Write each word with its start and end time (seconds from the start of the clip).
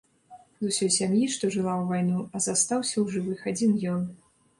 З 0.61 0.65
усёй 0.69 0.89
сям'і, 0.95 1.19
што 1.35 1.49
жыла 1.55 1.73
ў 1.81 1.83
вайну, 1.91 2.23
застаўся 2.45 2.95
ў 3.03 3.05
жывых 3.17 3.45
адзін 3.53 3.77
ён. 3.93 4.01